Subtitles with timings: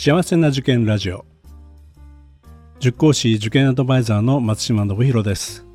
[0.00, 1.24] 幸せな受験ラジオ。
[2.78, 5.66] 塾講師受験アドバイザーの松島信弘です。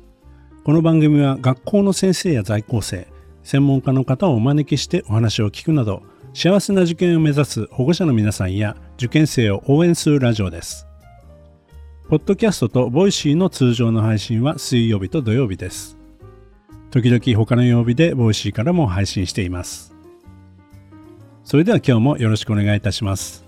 [0.64, 3.06] この番組は学校の先生や在校生
[3.42, 6.02] 専門家の方をお招きしてお話を聞くなど
[6.32, 10.86] 幸せな受験を目指す保護者の皆さんや受験生を応援するラジオです。
[12.08, 15.98] ポッドキャストとボイシーの通常の配信は水曜日と土曜日です。
[16.90, 19.94] 時々他の曜日でボイシーからも配信しています。
[21.44, 23.43] それでは今日もよろしくお願いいたします。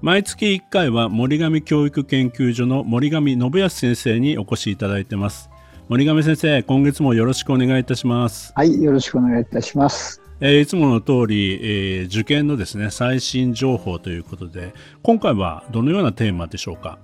[0.00, 5.50] 毎月1回は森上教育研究所の森上信康先生にお越しいただいてます。
[5.88, 8.52] 森上先生、今月もよろしくお願いいたします。
[8.54, 10.22] はい、よろしくお願いいたします。
[10.40, 17.00] えー、いつもの通り、えー、受験のですね最新情報ということで、今回はどのようなテーマでしょうか？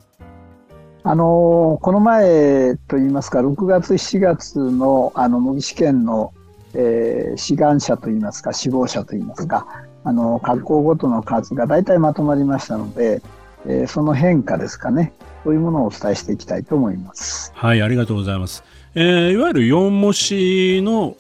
[1.03, 6.33] あのー、この前といいますか、6月、7月のあの模擬試験の
[6.75, 13.22] えー、志願者といいますか死亡者といいますかあの学校ごとの数が大体まとまりましたので、
[13.66, 17.52] えー、その変化ですかねそういうものをお伝えしていきたいと思います。
[17.55, 18.64] はいありがとうございます。
[18.96, 21.16] えー、いわゆる4模試の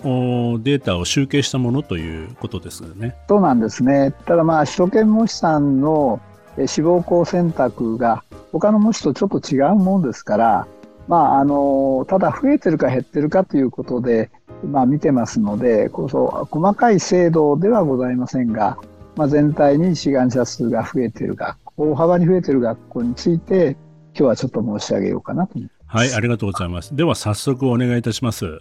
[0.62, 3.16] データを集計したものということですよね。
[3.28, 4.12] そうなんですね。
[4.26, 6.20] ただまあ首都圏模試さんの
[6.66, 10.66] 志望校選択が他の模試とちょっと違うもんですから、
[11.08, 14.30] まあ、あのただ増えてるか減ってるかということで
[14.64, 18.78] まあ、見てますのでこそ細かい制度ではございませんが、
[19.16, 23.76] まあ、全体に志願者数が増えている学校大幅に増えている学校について
[24.16, 25.74] 今日はちょっと申し上げようかなと思います。
[25.86, 26.94] はい、ありがとうございます。
[26.94, 28.60] では早速お願いいたします。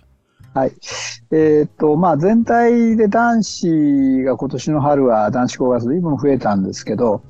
[0.53, 0.71] はい。
[1.31, 7.23] えー、っと、まあ、全体で男子が今年の春は男子校が随分増えたんですけど、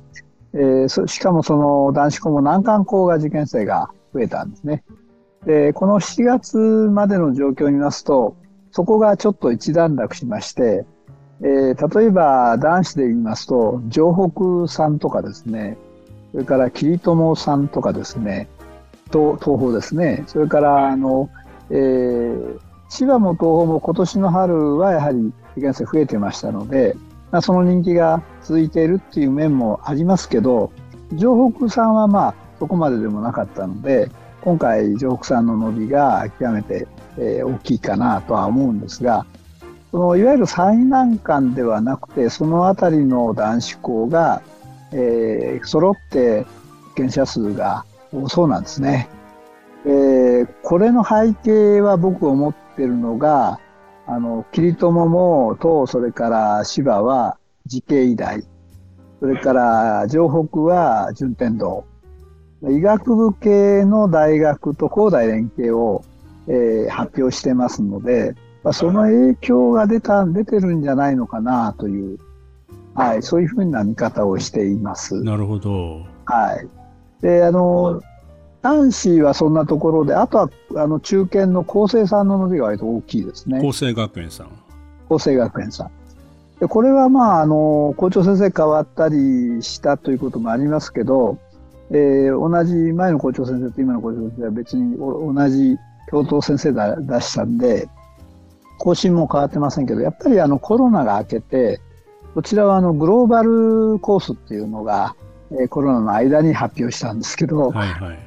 [0.52, 4.84] えー、しかもその男子校も難関校が受験生が増えたんですね。
[5.46, 8.36] で、この7月までの状況を見ますと、
[8.74, 10.84] そこがちょっと一段落しまして、
[11.42, 15.78] えー、例えば男子で言いますと、城北さんとかですね、
[16.32, 18.48] それから桐友さんとかですね、
[19.12, 21.30] 東東方ですね、それからあの、
[21.70, 22.58] えー、
[22.88, 26.96] 千葉も東方も今年の春はやはり受験生増えてましたので、
[27.30, 30.72] まあ、その人気が続いているっていう面もありますけど、
[31.16, 36.88] 城北さんはまあそこまででもなかったので、今回城北さんの伸びが極めて
[37.18, 39.26] えー、大きいかなとは思うんですが、
[39.90, 44.42] そのいわゆる最難関ではなくて、その辺りの男子校が、
[44.92, 49.08] えー、揃って受験者数が多そうなんですね。
[49.86, 53.60] えー、これの背景は僕思ってるのが、
[54.06, 58.42] あの、キリトモもと、それから芝は慈恵医大、
[59.20, 61.84] それから城北は順天堂、
[62.68, 66.04] 医学部系の大学と高大連携を
[66.48, 72.18] えー、発表してますので、まあ、その影響が出た出てるんじゃないのかなという、
[72.94, 75.22] はい、そういうふうな見方をしています。
[75.22, 76.06] なるほど。
[76.24, 76.68] はい。
[77.22, 78.02] で、あの、
[78.62, 83.58] 男子はそんなところで、あとはあの中堅の厚生さんの伸びが割と大きいですね。
[83.58, 84.48] 厚生学園さん。
[85.10, 85.90] 厚生学園さん。
[86.60, 91.38] でこれはまあ、あの、校長先生変わったりしたということもありますけど、
[91.90, 95.76] えー、同じ前の校長先生と今の校長先生は別に同じ
[96.14, 97.88] 教頭先生が出したんで、
[98.78, 101.80] 方針も変わってませんけど、やっぱりあのコロナが明けて、
[102.34, 105.16] こちらはあのグローバルコースっていうのが、
[105.50, 108.18] えー、コロナの間に発表したんですけど、はいはい、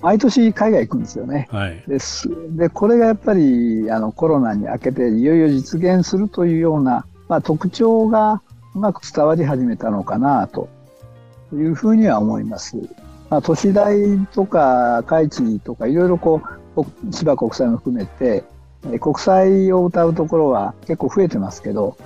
[0.00, 1.48] 毎年海外行くんですよね。
[1.50, 8.42] はい、ですでこれがやっぱりあのコロナに明けていよいよ実現するというような、まあ、特徴が
[8.74, 10.68] うまく伝わり始めたのかなと
[11.54, 12.76] いうふうには思います。
[13.30, 16.63] まあ、都市大とか海地とかいろいろこう
[17.10, 18.44] 千葉国際も含めて、
[19.00, 21.96] 国際を歌うところは結構増えてますけど、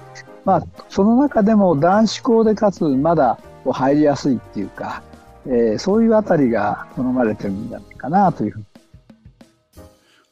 [0.44, 3.38] まあ、その中でも男子校でかつまだ
[3.70, 5.02] 入りやすいっていうか、
[5.46, 8.64] えー、そういうあたりが好まれてるんじゃないかなというふうに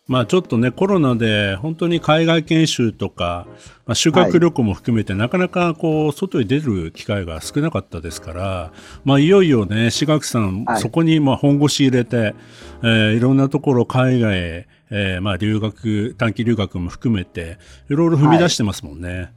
[0.09, 3.47] まあちょっとね、コロナで本当に海外研修とか、
[3.87, 8.73] まあ、修学旅行も含めて、なかなかこう、外に出る機会が少なかったですから、
[9.05, 12.37] まあいよいよね、志学さん、そこにまあ本腰入れて、
[12.82, 17.58] えー、いろんなところ海外へ、えー、まあ留学、短期留学も含めて、
[17.91, 19.08] いろいろ踏み出してますもんね。
[19.11, 19.29] はい、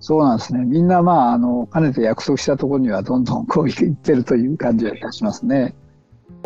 [0.00, 0.64] そうなんですね。
[0.64, 5.76] みんなまあ、あの、かねて約束したところにはどんどんこう行ってるという感じがいたしますね。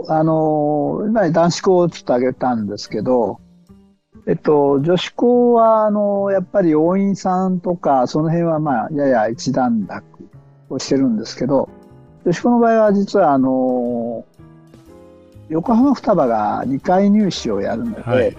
[0.08, 3.40] あの、今男子校をちょっと挙げたんですけど、
[4.26, 10.04] えっと、女子校は、あの、やっぱり応員さんとか、その辺はまあ、やや一段落
[10.68, 11.68] をしてるんですけど、
[12.24, 14.24] 女子校の場合は実は、あの、
[15.48, 18.36] 横浜双葉が2回入試をやるので、はい、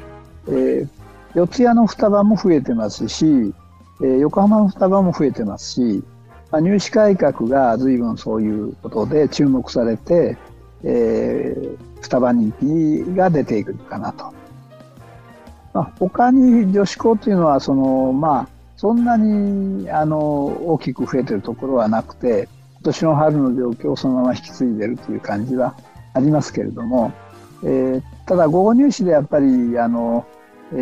[0.47, 0.87] えー、
[1.33, 3.53] 四谷の双葉も増えてますし、
[4.01, 6.03] えー、横浜の双葉も増えてますし、
[6.51, 10.37] まあ、入試改革が随分そういうことで注目されて、
[10.83, 14.33] えー、双葉人気が出ていくかなと。
[15.73, 25.75] まあ、他に女子校というのはその、まあ、そんなにあの大きく増えているところはなくて今年の春の状況をそのまま引き継いでいるという感じは
[26.13, 27.13] ありますけれども、
[27.63, 30.25] えー、ただ午後入試でやっぱりあの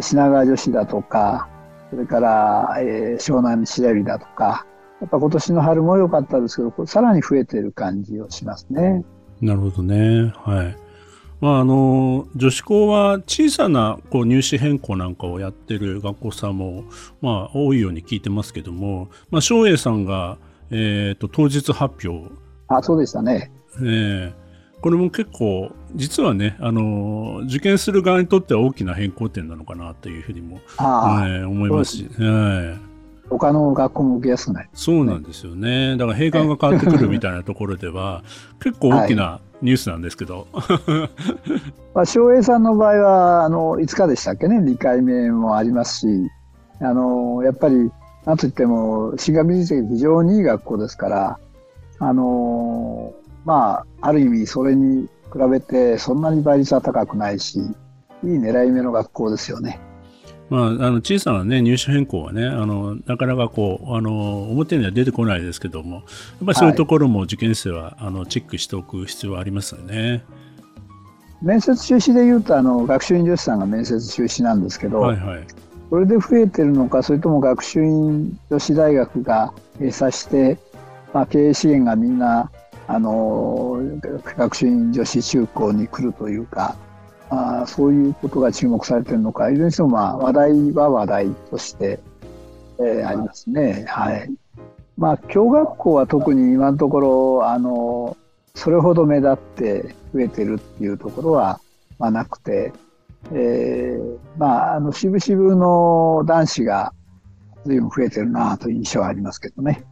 [0.01, 1.49] 品川女子だとか
[1.89, 4.65] それから、えー、湘南白百合だとか
[5.01, 9.03] やっぱ今年の春も良かったですけどさらに増えている感じをしますね。
[9.41, 10.33] なるほどね。
[10.35, 10.88] はい。
[11.41, 16.83] まあ、あの女子校は小さなこう入試変更なんかをやってる学校さんも、
[17.21, 20.37] まあ、多いように聞いてますけども、まあ、翔英さんが、
[20.69, 22.29] えーと、当日発表。
[22.67, 24.33] あそうでしたね、えー、
[24.81, 32.09] これも結構実はねあの受験する側にとっては大きな変更点なのかなというふうにも、えー、思いますし。
[32.19, 32.88] はい
[33.29, 35.97] 他の学校も受けやすくない、そうなんですよね。
[35.97, 38.23] だから閉館が変わってくるみたいなところでは、
[38.59, 40.47] 結構大きなニュースなんですけど。
[41.93, 46.07] まあ、翔平さんの場合は、あの、5日でしたっけね、2回目もありますし、
[46.81, 47.91] あの、やっぱり、
[48.25, 51.39] なんといっても、進学実績非常にいい学校ですから、
[51.99, 53.13] あの、
[53.45, 57.59] まあ、ある意味、それに比べて、そんなに倍率は高くないし、
[58.23, 59.79] いい狙い目の学校ですよね。
[60.49, 66.03] まあ、あの小さな、ね、入手変更はねあのなかなかこうあの表には出てこないですけどもやっ
[66.45, 70.23] ぱりそういうところも受験生は、はい、あのチェックしておく必要はありますよね。
[71.41, 75.47] 面接中止でいうとあの学習院女子さんが面接中止なんですけど、はいはい、
[75.89, 80.57] これで増えてるのかそれとも学習院女子大学が閉鎖して、
[81.13, 82.51] まあ、経営資源がみんな
[82.87, 83.79] あの
[84.37, 86.75] 学習院女子中高に来るというか
[87.29, 91.99] あそういうことが注目されてるのかいずれにしても、まあ、話題は話題として、
[92.79, 93.85] えー、ありますね。
[93.87, 94.31] はい
[94.97, 98.17] まあ、教学校は特に今のところあの
[98.55, 101.61] それほど目立って増えてるっていうところは、
[101.99, 102.73] まあ、なくて、
[103.31, 106.93] えー、まああの渋々の男子が
[107.65, 109.85] 随分増えてるなという印象はありますけどね。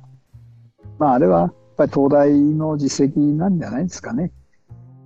[1.00, 4.32] まあ、あれはやっぱり東大の実績なんじゃないですかね。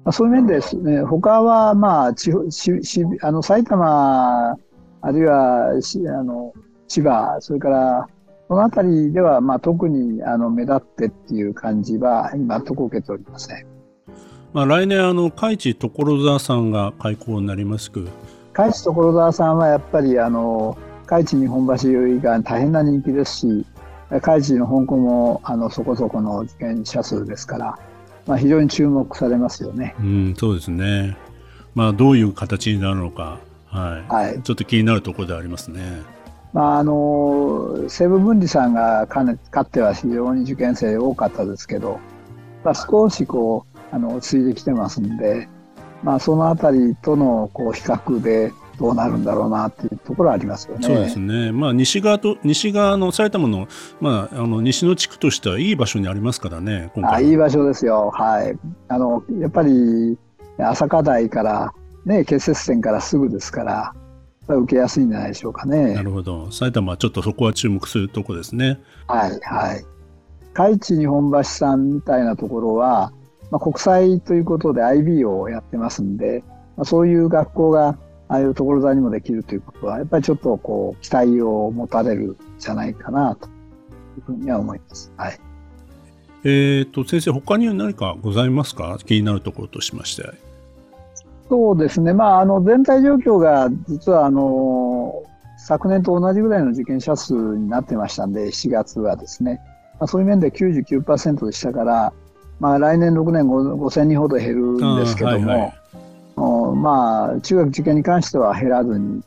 [0.03, 4.57] まあ、そういう面ですね、他はまあ地方ししあの埼玉、
[5.01, 6.53] あるいはしあの
[6.87, 8.07] 千葉、それから
[8.47, 13.65] この辺りではまあ特にあの目立ってっていう感じは今のところ受けておりません。
[14.53, 18.05] まあ、来年あの、海地所沢さんが開校になりますく
[18.51, 23.65] 海地所沢さんはやっぱりあの海地日本橋以外大変な人気ですし、
[24.21, 27.90] 海地の香港もあのそこそこの受験者数ですから。
[28.27, 29.95] まあ、非常に注目されますよね。
[29.99, 31.17] うん、そうですね。
[31.73, 36.01] まあ、どういう形になるのか、はい、はい、ちょっと気になるところでありますね。
[36.53, 41.99] まあ、あの西武分離さんがかねかっては非常に受験生多かったですけど、
[42.63, 45.47] まあ、少しこうあの落ち着いてきてますんで、
[46.03, 50.87] まあ、そのあたりとのこう比較でどうなるんだろうなっていうところはありますよね。
[50.87, 51.51] そうですね。
[51.51, 53.67] まあ西側と西側の埼玉の
[53.99, 56.91] まああの西の地区としてはいい場所にありますからね。
[57.03, 58.09] あいい場所ですよ。
[58.11, 58.57] はい。
[58.87, 60.17] あのやっぱり
[60.57, 61.73] 朝霞台から
[62.05, 63.93] ね結節点からすぐですから。
[64.47, 65.93] 受けやすいんじゃないでしょうかね。
[65.93, 66.51] なるほど。
[66.51, 68.81] 埼玉はちょっとそこは注目するとこですね。
[69.07, 69.85] はいはい。
[70.53, 73.13] 海地日本橋さんみたいなところは、
[73.49, 76.43] まあ、国際ということで IB をやってますんで、
[76.75, 77.97] まあ、そういう学校が
[78.31, 83.49] ああいう所沢にもできるということは、やっぱりちょっとこう、期待を持たれるんじゃないかなとい
[84.19, 85.11] うふうには思います。
[85.17, 85.39] はい。
[86.45, 88.97] えっ、ー、と、先生、他に何かございますか？
[89.05, 90.23] 気になるところとしまして。
[91.49, 92.13] そうですね。
[92.13, 95.23] まあ、あの、全体状況が、実は、あの、
[95.57, 99.59] 昨年と同じぐらいの受験者数になってましたんで、7月はですね。
[99.99, 102.13] まあ、そういう面で99%でしたから、
[102.61, 105.80] まあ、来年6年5000人ほど減るんですけども、はいはい
[106.75, 109.21] まあ、中学受験に関しては減らずに、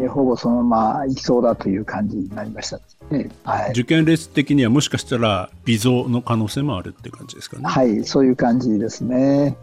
[0.00, 2.78] えほぼそのままいきそうだという感じになりました
[3.10, 7.64] ね、はい、受験列的にはもしかしたら微増の可能性もあるって感じですかね。
[7.64, 9.56] はい、そういう感じですね。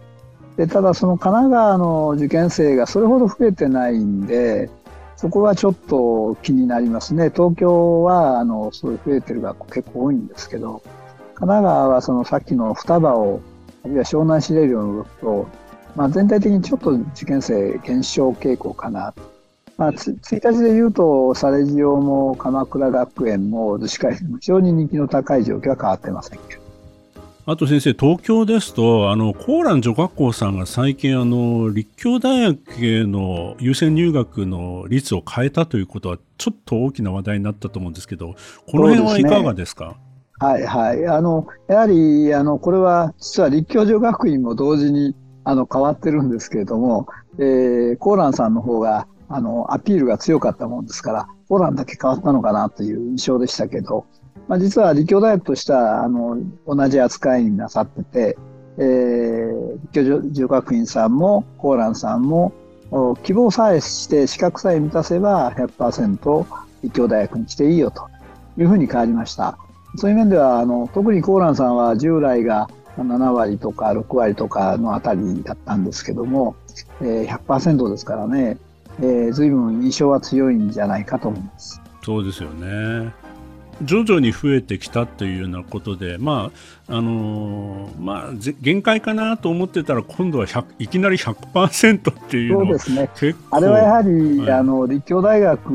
[0.58, 4.70] でただ、その神奈川の受験生がそれほど増えてないんで、
[5.16, 7.30] そこはちょっと気になりますね。
[7.34, 10.82] 東京はあのそういう増えてる学校結構多いんですけど、
[11.36, 13.42] 神奈川はそのさっきの双葉を、
[13.84, 15.48] あるいは湘南市レーをと
[15.96, 19.14] まあ、全体的にちょっと受験生減少傾向かな。
[19.78, 26.62] まあ、1日でいうと、サレジオも鎌倉学園も逗子会も非常に人気の高い状況は変わってませんけど。
[27.48, 38.34] あと先生、東京ですと、あの、コーラン女学校さんが最近、あの、立教大学への優先入学の率を変えたということは、ちょっと大きな話題になったと思うんですけど、
[38.72, 39.96] この辺はいかがですか？
[40.40, 41.08] はいはい。
[41.08, 54.06] あのやはりあのこれは実は立教女学院も同時にあの変わってるんですけれども、えー、コーランさんの方があのアピールが強かったもんですからコーランだけ変わったのかなという印象でしたけど、
[54.48, 56.38] まあ、実は立教大学としてはあの
[56.68, 58.38] 同じ扱いになさってて、
[58.78, 62.52] えー、立教女学院さんもコーランさんも
[63.24, 66.46] 希望さえして資格さえ満たせば100%
[66.84, 68.08] 立教大学に来ていいよと
[68.58, 69.58] いうふうに変わりました。
[69.98, 72.70] そういう面ではあの特にコーランさんは従来が
[73.04, 76.56] 7割とか6割とかのあたりだったんですけども、
[77.02, 78.58] えー、100%ですからね、
[79.00, 81.82] えー、随分印象は強いんじゃないかと思います。
[82.04, 83.12] そうですよね
[83.82, 86.52] 徐々に増えてきたというようなことで、ま
[86.88, 90.46] ああのー、まあ、限界かなと思ってたら今度は
[90.80, 95.70] いきなり100%っていうのそうですねあれはやはり、はい、あの立教大学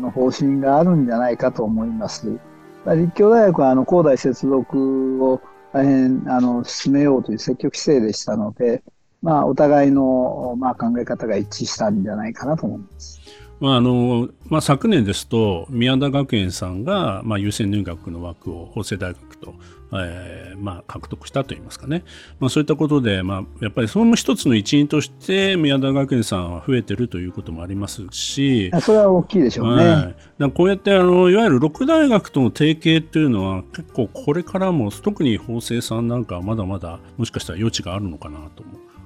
[0.00, 2.38] の方針があるんじゃないかと思います。
[2.86, 5.40] 立教大学はあの高大接続を
[5.72, 8.82] 大変あの進めようという積極姿勢でしたので、
[9.22, 13.20] まあ、お互いの、まあ、考え方が一致したんじゃないかなと思います。
[13.62, 19.54] まああのまあ、昨年ですと宮田学園さんが、まあ、優先入学の枠を法政大学と、
[19.92, 22.02] えーまあ、獲得したといいますかね、
[22.40, 28.72] まあ、そういったことで、まあ、やっぱりその一つの一因として宮田学園さんは増えてるということもありますし。
[28.80, 38.64] それは大きいでしょうね、はい、こうやってあのいわゆる六大学との提携というのは結構これからも特に法政さんなんかはまだまだもしかしたら余地があるのかなと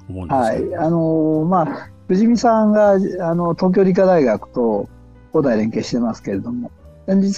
[0.08, 0.86] 思うんですけど、はい。
[0.86, 4.88] あのまあ藤見さんがあの東京理科大学と
[5.32, 6.70] 高大連携してますけれども、
[7.06, 7.28] 先日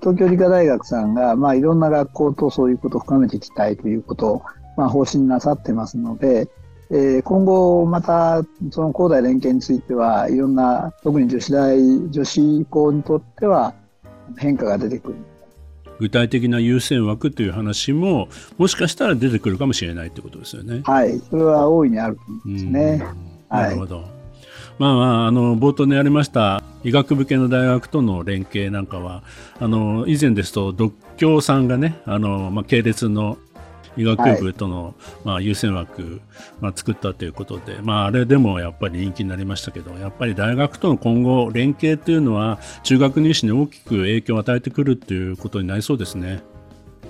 [0.00, 4.42] 東京理科大学さんが、まあ、いろんな学校とそういうことを深めていきたいということを、
[4.76, 6.48] まあ、方針なさってますので、
[6.90, 11.76] えー、今後またその高大連携についてはいろんな特に女子大
[12.10, 13.74] 女子校にとっては
[14.38, 15.16] 変化が出てくる
[15.98, 18.28] 具体的な優先枠という話も
[18.58, 20.82] もしかしたら出てくるかもしれないということですよね。
[20.84, 23.04] はいそれは大いにあると思いますね。
[23.48, 24.15] なるほど、はい
[24.78, 29.22] まあまあ、あの冒頭にありました医学部系の大学との連携なんかは
[29.58, 33.38] あの以前ですと独協さんがねあの、まあ、系列の
[33.96, 36.20] 医学部との、はい、まあ、優先枠、
[36.60, 46.42] まあ、作ったということで、まあ、あれでもやっぱり人気になりましたけどやっぱり大学との今後連携というのは中学入試に大きく影響を与えてくるということになりそうですね。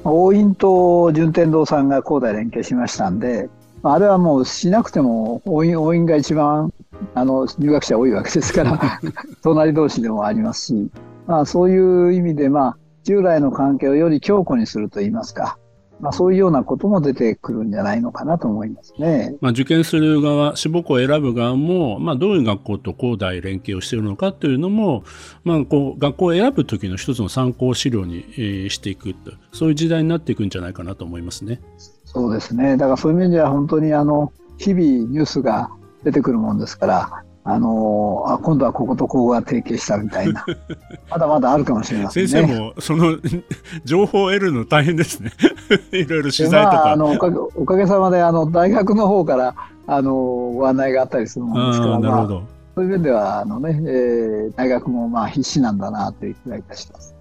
[0.04, 3.49] 応院と順天堂さんが高大連携しましたんで、
[3.82, 6.73] あれはもうしなくても応院応院が一番
[7.15, 9.00] あの入学者多いわけですから
[9.43, 10.91] 隣同士でもありますし、
[11.26, 15.59] まあ、そういう意味で、まあ、従来の関係をより強固にするといいますか、
[16.00, 19.37] まあ、そういうようなことも出てくるんじゃないのかなと思いますね。
[19.41, 25.05] まあ、受験する側、志望校を選ぶ側も、まあ、どういう学校と高大連携をしているのかというのも、
[25.45, 31.61] まあ、こう学校を選ぶときの一つの参考資料に、えー、していくと、そういう時代になっていくんじゃないかなと思いますね。
[32.05, 32.76] そうですね。
[32.76, 35.71] だからそういう面では本当にあの日々ニュースが
[36.05, 40.45] 出てくるもんですから、あのー、あ今度はこことここが提携したみたいな、
[41.09, 42.29] まだまだあるかもしれませんね。
[42.29, 43.19] 先生もその
[43.85, 45.31] 情報を得るの大変ですね。
[45.93, 46.76] いろいろ取材とか。
[46.76, 49.55] まあ、あのおかげおかげさまであの大学の方から
[49.87, 52.43] あのご案内があったりするもんですから、まあ、そ
[52.79, 57.15] ういう面ではあのね、えー、大学もまあ必死なんだなという気がいたします。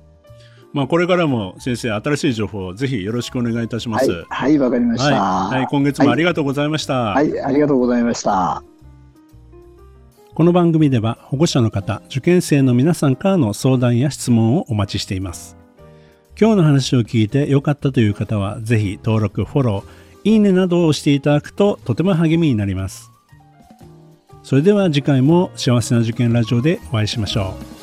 [0.76, 4.12] まあ、これからも先生、新しい情報をぜひよろしくお願いいたします。
[4.30, 5.68] はい、わ、はい、かりました、はい、はい。
[5.68, 7.32] 今月もありがとうございました、はい。
[7.32, 8.62] はい、ありがとうございました。
[10.34, 15.56] この番組では保護者の方、受験生の皆さんからの相談や質問をお待ちしています。
[16.38, 23.12] 今日の話を聞いて良かったという方は、ぜひ登録、フォロー、いいねなどを押していただくととても励みになります。
[24.44, 27.75] それでは次回も幸せな受験ラジオでお会いしましょう。